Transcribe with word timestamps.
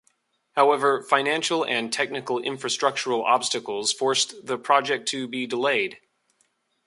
However 0.53 1.03
financial 1.03 1.63
and 1.63 1.93
technical 1.93 2.41
infrastructural 2.41 3.21
obstacles 3.23 3.93
forced 3.93 4.33
the 4.47 4.57
project 4.57 5.07
to 5.09 5.27
be 5.27 5.45
delayed. 5.45 5.99